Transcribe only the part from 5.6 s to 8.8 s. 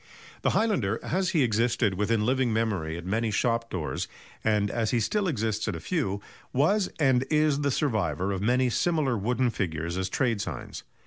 at a few, was and is the survivor of many